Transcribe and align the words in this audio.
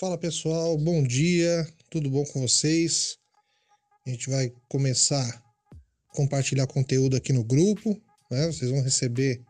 Fala 0.00 0.18
pessoal, 0.18 0.76
bom 0.76 1.04
dia, 1.04 1.64
tudo 1.88 2.10
bom 2.10 2.24
com 2.24 2.40
vocês? 2.40 3.16
A 4.04 4.10
gente 4.10 4.28
vai 4.28 4.52
começar 4.68 5.22
a 5.22 6.16
compartilhar 6.16 6.66
conteúdo 6.66 7.16
aqui 7.16 7.32
no 7.32 7.44
grupo, 7.44 7.96
né? 8.28 8.44
Vocês 8.48 8.72
vão 8.72 8.82
receber 8.82 9.40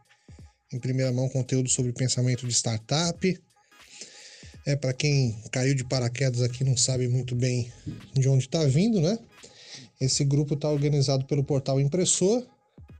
em 0.70 0.78
primeira 0.78 1.10
mão 1.10 1.30
conteúdo 1.30 1.70
sobre 1.70 1.94
pensamento 1.94 2.46
de 2.46 2.52
startup. 2.52 3.42
É 4.66 4.76
para 4.76 4.92
quem 4.92 5.34
caiu 5.50 5.74
de 5.74 5.82
paraquedas 5.82 6.42
aqui 6.42 6.62
não 6.62 6.76
sabe 6.76 7.08
muito 7.08 7.34
bem 7.34 7.72
de 8.12 8.28
onde 8.28 8.44
está 8.44 8.62
vindo, 8.64 9.00
né? 9.00 9.18
Esse 9.98 10.26
grupo 10.26 10.52
está 10.52 10.68
organizado 10.68 11.24
pelo 11.24 11.42
portal 11.42 11.80
Impressor 11.80 12.46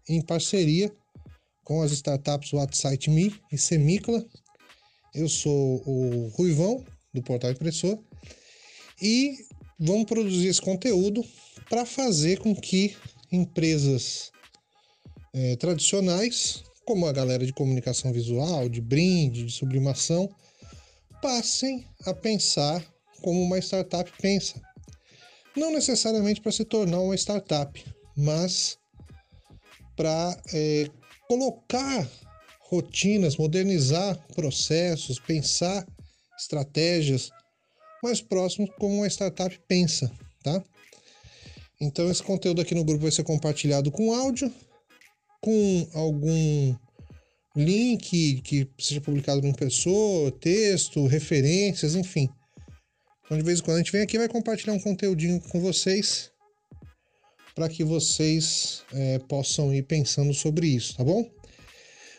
em 0.09 0.23
parceria 0.23 0.91
com 1.63 1.83
as 1.83 1.93
startups 1.93 2.55
WhatsApp 2.55 3.11
Me 3.11 3.39
e 3.53 3.59
Semicla. 3.59 4.25
Eu 5.15 5.29
sou 5.29 5.83
o 5.87 6.29
Ruivão, 6.29 6.83
do 7.15 7.23
portal 7.23 7.53
Impressor, 7.53 7.99
e 9.01 9.39
vamos 9.79 10.05
produzir 10.05 10.49
esse 10.49 10.61
conteúdo 10.61 11.25
para 11.71 11.87
fazer 11.87 12.39
com 12.41 12.55
que 12.55 12.97
empresas 13.31 14.31
é, 15.33 15.57
tradicionais, 15.57 16.63
como 16.85 17.07
a 17.07 17.13
galera 17.13 17.47
de 17.47 17.53
comunicação 17.53 18.13
visual, 18.13 18.69
de 18.69 18.81
brinde, 18.81 19.45
de 19.45 19.53
sublimação, 19.53 20.29
passem 21.23 21.87
a 22.05 22.13
pensar 22.13 22.85
como 23.23 23.43
uma 23.43 23.59
startup 23.59 24.13
pensa. 24.21 24.61
Não 25.57 25.73
necessariamente 25.73 26.41
para 26.41 26.53
se 26.53 26.65
tornar 26.65 27.01
uma 27.01 27.15
startup, 27.15 27.83
mas 28.17 28.77
para 29.97 30.37
é, 30.53 30.91
colocar 31.29 32.09
rotinas, 32.61 33.37
modernizar 33.37 34.19
processos, 34.35 35.19
pensar 35.19 35.87
estratégias 36.39 37.31
mais 38.03 38.21
próximos 38.21 38.71
como 38.79 38.97
uma 38.97 39.07
startup 39.09 39.59
pensa, 39.67 40.13
tá? 40.43 40.63
Então 41.81 42.11
esse 42.11 42.23
conteúdo 42.23 42.61
aqui 42.61 42.75
no 42.75 42.85
grupo 42.85 43.03
vai 43.03 43.11
ser 43.11 43.25
compartilhado 43.25 43.91
com 43.91 44.13
áudio, 44.13 44.53
com 45.41 45.89
algum 45.95 46.75
link 47.57 48.41
que 48.43 48.69
seja 48.79 49.01
publicado 49.01 49.41
no 49.41 49.49
impressor, 49.49 50.31
texto, 50.33 51.07
referências, 51.07 51.95
enfim. 51.95 52.29
Então 53.25 53.39
de 53.39 53.45
vez 53.45 53.61
em 53.61 53.63
quando 53.63 53.77
a 53.77 53.81
gente 53.81 53.93
vem 53.93 54.03
aqui 54.03 54.17
e 54.17 54.19
vai 54.19 54.29
compartilhar 54.29 54.75
um 54.75 54.81
conteúdinho 54.81 55.41
com 55.41 55.61
vocês 55.61 56.31
para 57.55 57.69
que 57.69 57.85
vocês 57.85 58.83
é, 58.93 59.19
possam 59.21 59.73
ir 59.73 59.83
pensando 59.83 60.35
sobre 60.35 60.67
isso, 60.67 60.97
tá 60.97 61.05
bom? 61.05 61.25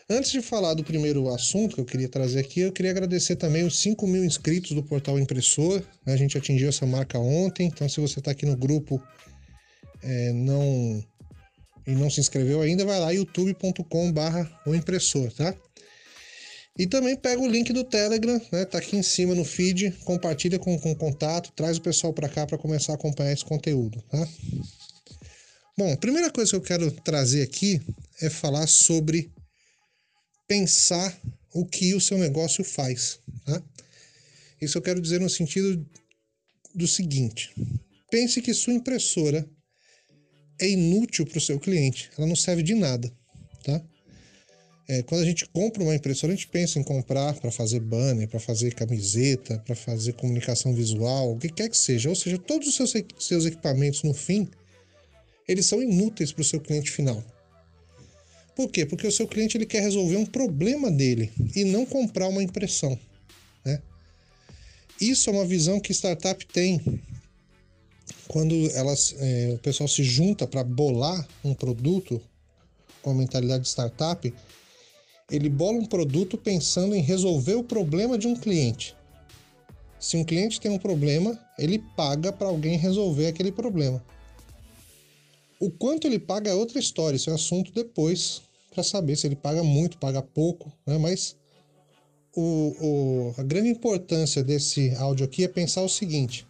Antes 0.08 0.30
de 0.30 0.40
falar 0.40 0.74
do 0.74 0.84
primeiro 0.84 1.28
assunto 1.34 1.74
que 1.74 1.80
eu 1.80 1.84
queria 1.84 2.08
trazer 2.08 2.38
aqui, 2.38 2.60
eu 2.60 2.70
queria 2.70 2.92
agradecer 2.92 3.34
também 3.34 3.64
os 3.64 3.76
5 3.80 4.06
mil 4.06 4.24
inscritos 4.24 4.70
do 4.70 4.82
portal 4.82 5.18
Impressor. 5.18 5.82
A 6.06 6.16
gente 6.16 6.38
atingiu 6.38 6.68
essa 6.68 6.86
marca 6.86 7.18
ontem, 7.18 7.66
então 7.66 7.88
se 7.88 8.00
você 8.00 8.20
está 8.20 8.30
aqui 8.30 8.46
no 8.46 8.56
grupo 8.56 9.02
é, 10.00 10.32
não 10.32 11.04
e 11.84 11.92
não 11.92 12.08
se 12.08 12.20
inscreveu 12.20 12.60
ainda, 12.60 12.84
vai 12.84 13.00
lá 13.00 13.10
youtube.com/barra 13.10 14.48
o 14.64 14.76
impressor, 14.76 15.32
tá? 15.32 15.52
E 16.78 16.86
também 16.86 17.16
pega 17.16 17.42
o 17.42 17.48
link 17.48 17.72
do 17.72 17.82
Telegram, 17.82 18.40
né? 18.52 18.64
Tá 18.64 18.78
aqui 18.78 18.96
em 18.96 19.02
cima 19.02 19.34
no 19.34 19.44
feed, 19.44 19.90
compartilha 20.04 20.58
com, 20.58 20.78
com 20.78 20.94
contato, 20.94 21.50
traz 21.56 21.78
o 21.78 21.82
pessoal 21.82 22.12
para 22.12 22.28
cá 22.28 22.46
para 22.46 22.58
começar 22.58 22.92
a 22.92 22.94
acompanhar 22.94 23.32
esse 23.32 23.44
conteúdo, 23.44 24.00
tá? 24.08 24.28
Bom, 25.76 25.96
primeira 25.96 26.30
coisa 26.30 26.50
que 26.50 26.56
eu 26.56 26.60
quero 26.60 26.90
trazer 26.92 27.42
aqui 27.42 27.80
é 28.20 28.30
falar 28.30 28.68
sobre 28.68 29.32
pensar 30.46 31.18
o 31.52 31.64
que 31.64 31.94
o 31.94 32.00
seu 32.00 32.18
negócio 32.18 32.64
faz. 32.64 33.18
Tá? 33.44 33.62
Isso 34.60 34.78
eu 34.78 34.82
quero 34.82 35.00
dizer 35.00 35.20
no 35.20 35.28
sentido 35.28 35.84
do 36.74 36.86
seguinte: 36.86 37.52
pense 38.10 38.40
que 38.40 38.54
sua 38.54 38.74
impressora 38.74 39.48
é 40.60 40.68
inútil 40.68 41.26
para 41.26 41.38
o 41.38 41.40
seu 41.40 41.58
cliente, 41.58 42.10
ela 42.16 42.26
não 42.26 42.36
serve 42.36 42.62
de 42.62 42.74
nada. 42.74 43.12
Tá? 43.64 43.82
É, 44.88 45.02
quando 45.02 45.22
a 45.22 45.24
gente 45.24 45.44
compra 45.46 45.82
uma 45.82 45.96
impressora, 45.96 46.32
a 46.32 46.36
gente 46.36 46.46
pensa 46.46 46.78
em 46.78 46.84
comprar 46.84 47.34
para 47.40 47.50
fazer 47.50 47.80
banner, 47.80 48.28
para 48.28 48.38
fazer 48.38 48.72
camiseta, 48.72 49.58
para 49.58 49.74
fazer 49.74 50.12
comunicação 50.12 50.72
visual, 50.72 51.32
o 51.32 51.38
que 51.38 51.48
quer 51.48 51.68
que 51.68 51.76
seja. 51.76 52.08
Ou 52.08 52.14
seja, 52.14 52.38
todos 52.38 52.68
os 52.68 52.74
seus, 52.76 52.92
seus 53.18 53.46
equipamentos, 53.46 54.04
no 54.04 54.14
fim, 54.14 54.48
eles 55.48 55.66
são 55.66 55.82
inúteis 55.82 56.30
para 56.30 56.42
o 56.42 56.44
seu 56.44 56.60
cliente 56.60 56.90
final. 56.92 57.22
Por 58.56 58.70
quê? 58.70 58.86
Porque 58.86 59.06
o 59.06 59.12
seu 59.12 59.28
cliente 59.28 59.58
ele 59.58 59.66
quer 59.66 59.82
resolver 59.82 60.16
um 60.16 60.24
problema 60.24 60.90
dele 60.90 61.30
e 61.54 61.62
não 61.62 61.84
comprar 61.84 62.26
uma 62.26 62.42
impressão. 62.42 62.98
Né? 63.62 63.82
Isso 64.98 65.28
é 65.28 65.32
uma 65.34 65.44
visão 65.44 65.78
que 65.78 65.92
startup 65.92 66.44
tem 66.46 66.80
quando 68.26 68.54
elas, 68.72 69.14
é, 69.18 69.52
o 69.54 69.58
pessoal 69.58 69.88
se 69.88 70.02
junta 70.02 70.46
para 70.46 70.64
bolar 70.64 71.26
um 71.44 71.54
produto 71.54 72.20
com 73.02 73.10
a 73.10 73.14
mentalidade 73.14 73.64
de 73.64 73.68
startup, 73.68 74.32
ele 75.30 75.48
bola 75.48 75.78
um 75.78 75.86
produto 75.86 76.36
pensando 76.36 76.94
em 76.94 77.00
resolver 77.00 77.54
o 77.54 77.62
problema 77.62 78.18
de 78.18 78.26
um 78.26 78.34
cliente. 78.34 78.96
Se 80.00 80.16
um 80.16 80.24
cliente 80.24 80.60
tem 80.60 80.70
um 80.70 80.78
problema, 80.78 81.38
ele 81.58 81.78
paga 81.96 82.32
para 82.32 82.48
alguém 82.48 82.76
resolver 82.76 83.26
aquele 83.26 83.52
problema. 83.52 84.02
O 85.58 85.70
quanto 85.70 86.06
ele 86.06 86.18
paga 86.18 86.50
é 86.50 86.54
outra 86.54 86.78
história, 86.78 87.16
isso 87.16 87.30
é 87.30 87.34
assunto 87.34 87.72
depois 87.72 88.42
para 88.70 88.82
saber 88.82 89.16
se 89.16 89.26
ele 89.26 89.36
paga 89.36 89.62
muito, 89.62 89.98
paga 89.98 90.20
pouco, 90.20 90.72
né? 90.86 90.98
Mas 90.98 91.36
o, 92.34 92.76
o, 92.80 93.34
a 93.38 93.42
grande 93.42 93.70
importância 93.70 94.44
desse 94.44 94.94
áudio 94.96 95.24
aqui 95.24 95.44
é 95.44 95.48
pensar 95.48 95.82
o 95.82 95.88
seguinte: 95.88 96.46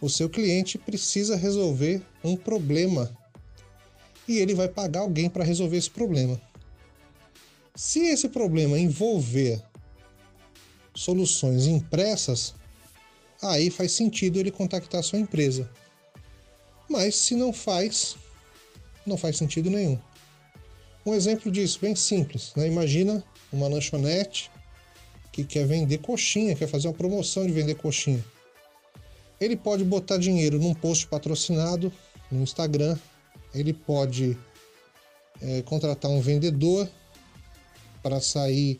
o 0.00 0.08
seu 0.08 0.28
cliente 0.28 0.76
precisa 0.76 1.36
resolver 1.36 2.02
um 2.24 2.36
problema 2.36 3.16
e 4.26 4.38
ele 4.38 4.54
vai 4.54 4.68
pagar 4.68 5.00
alguém 5.00 5.30
para 5.30 5.44
resolver 5.44 5.76
esse 5.76 5.90
problema. 5.90 6.40
Se 7.74 8.00
esse 8.00 8.28
problema 8.28 8.78
envolver 8.78 9.62
soluções 10.94 11.66
impressas, 11.66 12.54
aí 13.40 13.70
faz 13.70 13.92
sentido 13.92 14.38
ele 14.38 14.50
contactar 14.50 15.00
a 15.00 15.02
sua 15.02 15.18
empresa. 15.18 15.70
Mas 16.88 17.14
se 17.14 17.34
não 17.34 17.52
faz, 17.52 18.16
não 19.06 19.16
faz 19.16 19.36
sentido 19.36 19.70
nenhum. 19.70 19.98
Um 21.04 21.14
exemplo 21.14 21.50
disso, 21.50 21.78
bem 21.80 21.96
simples. 21.96 22.52
Né? 22.54 22.68
Imagina 22.68 23.24
uma 23.52 23.68
lanchonete 23.68 24.50
que 25.32 25.44
quer 25.44 25.66
vender 25.66 25.98
coxinha, 25.98 26.54
quer 26.54 26.68
fazer 26.68 26.88
uma 26.88 26.94
promoção 26.94 27.46
de 27.46 27.52
vender 27.52 27.74
coxinha. 27.74 28.24
Ele 29.40 29.56
pode 29.56 29.82
botar 29.82 30.18
dinheiro 30.18 30.58
num 30.58 30.74
post 30.74 31.06
patrocinado 31.08 31.92
no 32.30 32.42
Instagram, 32.42 32.96
ele 33.52 33.72
pode 33.72 34.38
é, 35.40 35.62
contratar 35.62 36.10
um 36.10 36.20
vendedor 36.20 36.88
para 38.02 38.20
sair 38.20 38.78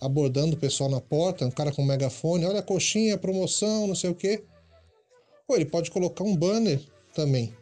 abordando 0.00 0.54
o 0.54 0.58
pessoal 0.58 0.90
na 0.90 1.00
porta, 1.00 1.46
um 1.46 1.50
cara 1.50 1.72
com 1.72 1.82
um 1.82 1.86
megafone, 1.86 2.44
olha 2.44 2.60
a 2.60 2.62
coxinha, 2.62 3.18
promoção, 3.18 3.86
não 3.86 3.94
sei 3.94 4.10
o 4.10 4.14
quê. 4.14 4.44
Ou 5.48 5.56
ele 5.56 5.64
pode 5.64 5.90
colocar 5.90 6.22
um 6.22 6.36
banner 6.36 6.80
também. 7.14 7.52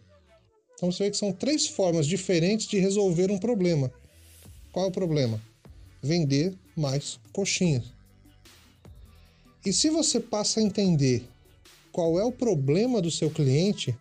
Então 0.75 0.91
você 0.91 1.05
vê 1.05 1.11
que 1.11 1.17
são 1.17 1.33
três 1.33 1.67
formas 1.67 2.07
diferentes 2.07 2.67
de 2.67 2.79
resolver 2.79 3.31
um 3.31 3.39
problema. 3.39 3.93
Qual 4.73 4.87
é 4.87 4.89
o 4.89 4.93
problema? 4.93 5.41
Vender 6.03 6.55
mais 6.75 7.21
coxinhas. 7.33 7.85
E 9.65 9.73
se 9.73 9.91
você 9.91 10.19
passa 10.19 10.59
a 10.59 10.63
entender 10.63 11.29
qual 11.93 12.19
é 12.19 12.25
o 12.25 12.33
problema 12.33 13.01
do 13.01 13.11
seu 13.11 13.31
cliente, 13.31 13.97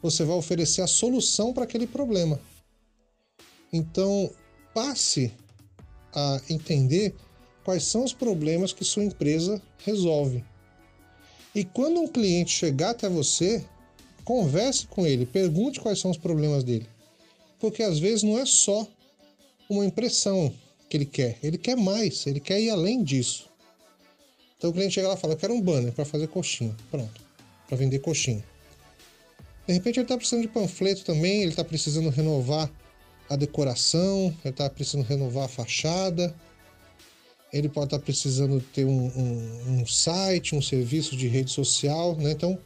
você 0.00 0.24
vai 0.24 0.36
oferecer 0.36 0.80
a 0.80 0.86
solução 0.86 1.52
para 1.52 1.64
aquele 1.64 1.86
problema. 1.86 2.40
Então, 3.72 4.30
passe 4.72 5.32
a 6.14 6.40
entender 6.48 7.14
quais 7.64 7.82
são 7.82 8.04
os 8.04 8.12
problemas 8.12 8.72
que 8.72 8.84
sua 8.84 9.04
empresa 9.04 9.60
resolve. 9.84 10.44
E 11.54 11.64
quando 11.64 12.00
um 12.00 12.08
cliente 12.08 12.52
chegar 12.52 12.90
até 12.90 13.08
você, 13.08 13.64
converse 14.24 14.86
com 14.86 15.06
ele, 15.06 15.26
pergunte 15.26 15.80
quais 15.80 15.98
são 15.98 16.10
os 16.10 16.16
problemas 16.16 16.62
dele. 16.62 16.86
Porque 17.58 17.82
às 17.82 17.98
vezes 17.98 18.22
não 18.22 18.38
é 18.38 18.46
só 18.46 18.86
uma 19.68 19.84
impressão 19.84 20.52
que 20.88 20.96
ele 20.96 21.06
quer. 21.06 21.38
Ele 21.42 21.58
quer 21.58 21.76
mais, 21.76 22.26
ele 22.26 22.40
quer 22.40 22.60
ir 22.60 22.70
além 22.70 23.02
disso. 23.02 23.48
Então 24.56 24.70
o 24.70 24.72
cliente 24.72 24.94
chega 24.94 25.08
lá 25.08 25.14
e 25.14 25.18
fala: 25.18 25.34
Eu 25.34 25.38
quero 25.38 25.54
um 25.54 25.60
banner 25.60 25.92
para 25.92 26.04
fazer 26.04 26.28
coxinha. 26.28 26.74
Pronto, 26.90 27.20
para 27.68 27.76
vender 27.76 27.98
coxinha. 27.98 28.44
De 29.66 29.72
repente 29.72 29.98
ele 29.98 30.04
está 30.04 30.16
precisando 30.16 30.42
de 30.42 30.48
panfleto 30.48 31.04
também, 31.04 31.42
ele 31.42 31.50
está 31.50 31.64
precisando 31.64 32.08
renovar 32.08 32.70
a 33.28 33.34
decoração, 33.34 34.34
ele 34.44 34.52
está 34.52 34.70
precisando 34.70 35.04
renovar 35.04 35.44
a 35.44 35.48
fachada, 35.48 36.32
ele 37.52 37.68
pode 37.68 37.86
estar 37.86 37.98
tá 37.98 38.04
precisando 38.04 38.60
ter 38.72 38.84
um, 38.84 39.06
um, 39.06 39.80
um, 39.80 39.86
site, 39.86 40.54
um 40.54 40.62
serviço 40.62 41.16
de 41.16 41.26
rede 41.26 41.50
social, 41.50 42.14
né? 42.16 42.30
Então 42.30 42.56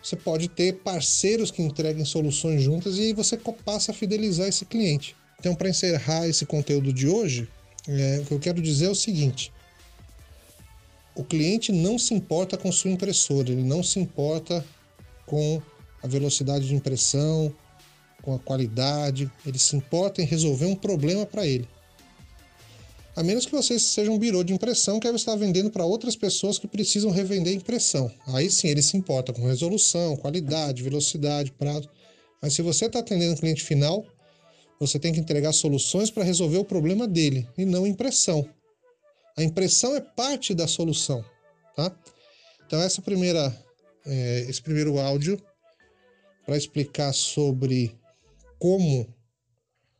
você 0.00 0.14
pode 0.14 0.46
ter 0.48 0.74
parceiros 0.74 1.50
que 1.50 1.60
entreguem 1.60 2.04
soluções 2.04 2.62
juntas 2.62 2.96
e 2.96 3.12
você 3.12 3.36
passa 3.64 3.90
a 3.90 3.94
fidelizar 3.94 4.46
esse 4.46 4.64
cliente. 4.64 5.16
Então, 5.38 5.54
para 5.54 5.68
encerrar 5.68 6.26
esse 6.26 6.46
conteúdo 6.46 6.92
de 6.92 7.08
hoje, 7.08 7.48
é, 7.88 8.20
o 8.20 8.24
que 8.24 8.32
eu 8.32 8.40
quero 8.40 8.60
dizer 8.60 8.86
é 8.86 8.90
o 8.90 8.94
seguinte: 8.94 9.52
o 11.14 11.24
cliente 11.24 11.72
não 11.72 11.98
se 11.98 12.14
importa 12.14 12.56
com 12.56 12.70
sua 12.72 12.90
impressora, 12.90 13.50
ele 13.50 13.64
não 13.64 13.82
se 13.82 13.98
importa 13.98 14.64
com 15.24 15.62
a 16.02 16.06
velocidade 16.06 16.66
de 16.66 16.74
impressão, 16.74 17.52
com 18.22 18.34
a 18.34 18.38
qualidade, 18.38 19.30
ele 19.46 19.58
se 19.58 19.76
importa 19.76 20.20
em 20.20 20.24
resolver 20.24 20.66
um 20.66 20.74
problema 20.74 21.24
para 21.24 21.46
ele. 21.46 21.68
A 23.14 23.22
menos 23.22 23.46
que 23.46 23.52
você 23.52 23.78
seja 23.78 24.10
um 24.10 24.18
birô 24.18 24.44
de 24.44 24.52
impressão 24.52 25.00
que 25.00 25.10
você 25.10 25.16
está 25.16 25.34
vendendo 25.34 25.70
para 25.70 25.86
outras 25.86 26.14
pessoas 26.14 26.58
que 26.58 26.68
precisam 26.68 27.10
revender 27.10 27.54
impressão. 27.54 28.12
Aí 28.26 28.50
sim 28.50 28.68
ele 28.68 28.82
se 28.82 28.94
importa 28.94 29.32
com 29.32 29.46
resolução, 29.46 30.16
qualidade, 30.16 30.82
velocidade, 30.82 31.50
prazo. 31.52 31.88
Mas 32.42 32.52
se 32.52 32.60
você 32.60 32.86
está 32.86 32.98
atendendo 32.98 33.32
o 33.32 33.38
cliente 33.38 33.64
final, 33.64 34.04
você 34.78 34.98
tem 34.98 35.12
que 35.12 35.20
entregar 35.20 35.52
soluções 35.52 36.10
para 36.10 36.24
resolver 36.24 36.58
o 36.58 36.64
problema 36.64 37.06
dele 37.06 37.48
e 37.56 37.64
não 37.64 37.86
impressão. 37.86 38.48
A 39.36 39.42
impressão 39.42 39.94
é 39.94 40.00
parte 40.00 40.54
da 40.54 40.66
solução, 40.66 41.24
tá? 41.74 41.94
Então 42.66 42.80
essa 42.80 43.00
primeira, 43.02 43.54
é, 44.04 44.46
esse 44.48 44.60
primeiro 44.62 44.98
áudio 44.98 45.40
para 46.44 46.56
explicar 46.56 47.12
sobre 47.12 47.94
como 48.58 49.06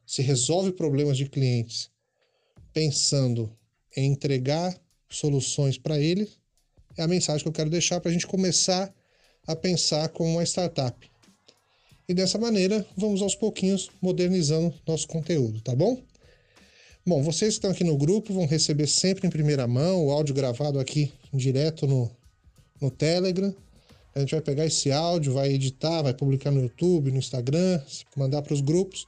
se 0.06 0.22
resolve 0.22 0.72
problemas 0.72 1.16
de 1.16 1.28
clientes 1.28 1.90
pensando 2.72 3.50
em 3.96 4.12
entregar 4.12 4.78
soluções 5.08 5.78
para 5.78 5.98
ele 5.98 6.30
é 6.96 7.02
a 7.02 7.08
mensagem 7.08 7.42
que 7.42 7.48
eu 7.48 7.52
quero 7.52 7.70
deixar 7.70 8.00
para 8.00 8.10
a 8.10 8.12
gente 8.12 8.26
começar 8.26 8.92
a 9.46 9.54
pensar 9.54 10.08
como 10.08 10.30
uma 10.30 10.42
startup. 10.44 11.10
E 12.08 12.14
dessa 12.14 12.38
maneira, 12.38 12.86
vamos 12.96 13.20
aos 13.20 13.34
pouquinhos 13.34 13.90
modernizando 14.00 14.72
nosso 14.86 15.08
conteúdo, 15.08 15.60
tá 15.60 15.74
bom? 15.74 16.00
Bom, 17.04 17.20
vocês 17.20 17.54
que 17.54 17.58
estão 17.58 17.70
aqui 17.72 17.82
no 17.82 17.96
grupo 17.96 18.32
vão 18.32 18.46
receber 18.46 18.86
sempre 18.86 19.26
em 19.26 19.30
primeira 19.30 19.66
mão 19.66 20.06
o 20.06 20.12
áudio 20.12 20.32
gravado 20.32 20.78
aqui 20.78 21.12
direto 21.34 21.84
no, 21.84 22.08
no 22.80 22.92
Telegram. 22.92 23.52
A 24.14 24.20
gente 24.20 24.30
vai 24.30 24.40
pegar 24.40 24.66
esse 24.66 24.92
áudio, 24.92 25.32
vai 25.32 25.52
editar, 25.52 26.02
vai 26.02 26.14
publicar 26.14 26.52
no 26.52 26.62
YouTube, 26.62 27.10
no 27.10 27.18
Instagram, 27.18 27.82
mandar 28.16 28.40
para 28.42 28.54
os 28.54 28.60
grupos. 28.60 29.04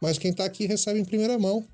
Mas 0.00 0.18
quem 0.18 0.32
está 0.32 0.44
aqui 0.44 0.66
recebe 0.66 0.98
em 0.98 1.04
primeira 1.04 1.38
mão. 1.38 1.64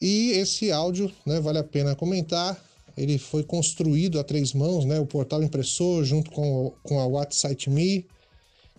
E 0.00 0.30
esse 0.32 0.70
áudio, 0.70 1.10
né, 1.26 1.40
vale 1.40 1.58
a 1.58 1.64
pena 1.64 1.96
comentar. 1.96 2.64
Ele 2.96 3.18
foi 3.18 3.42
construído 3.42 4.20
a 4.20 4.24
três 4.24 4.52
mãos, 4.52 4.84
né? 4.84 5.00
O 5.00 5.06
portal 5.06 5.42
impressor 5.42 6.04
junto 6.04 6.30
com, 6.30 6.72
com 6.82 7.00
a 7.00 7.06
WhatsApp 7.06 7.68
Me 7.68 8.06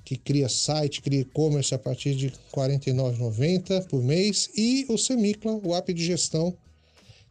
que 0.08 0.16
cria 0.16 0.48
site, 0.48 1.02
cria 1.02 1.20
e-commerce 1.20 1.76
a 1.76 1.78
partir 1.78 2.16
de 2.16 2.28
R$ 2.28 2.34
49,90 2.54 3.90
por 3.90 4.02
mês, 4.02 4.50
e 4.56 4.86
o 4.88 4.98
Semicla, 4.98 5.60
o 5.62 5.76
app 5.76 5.94
de 5.94 6.06
gestão. 6.06 6.56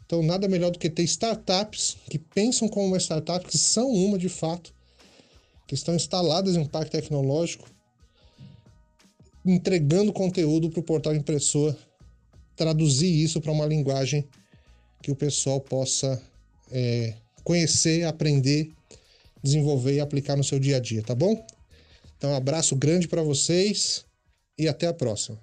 Então, 0.04 0.22
nada 0.22 0.46
melhor 0.46 0.70
do 0.70 0.78
que 0.78 0.90
ter 0.90 1.02
startups 1.04 1.96
que 2.10 2.18
pensam 2.18 2.68
como 2.68 2.88
uma 2.88 2.98
startup, 2.98 3.46
que 3.46 3.56
são 3.56 3.90
uma 3.90 4.18
de 4.18 4.28
fato, 4.28 4.74
que 5.66 5.74
estão 5.74 5.94
instaladas 5.94 6.54
em 6.54 6.58
um 6.58 6.66
parque 6.66 6.90
tecnológico, 6.90 7.66
entregando 9.42 10.12
conteúdo 10.12 10.68
para 10.68 10.80
o 10.80 10.82
portal 10.82 11.14
impressor, 11.14 11.74
traduzir 12.54 13.10
isso 13.10 13.40
para 13.40 13.52
uma 13.52 13.64
linguagem 13.64 14.22
que 15.02 15.10
o 15.10 15.16
pessoal 15.16 15.62
possa 15.62 16.22
é, 16.70 17.14
conhecer, 17.42 18.04
aprender, 18.04 18.70
desenvolver 19.42 19.94
e 19.94 20.00
aplicar 20.00 20.36
no 20.36 20.44
seu 20.44 20.58
dia 20.58 20.76
a 20.76 20.80
dia, 20.80 21.02
tá 21.02 21.14
bom? 21.14 21.42
Então, 22.16 22.30
um 22.30 22.36
abraço 22.36 22.74
grande 22.74 23.06
para 23.08 23.22
vocês 23.22 24.04
e 24.58 24.68
até 24.68 24.86
a 24.86 24.94
próxima. 24.94 25.38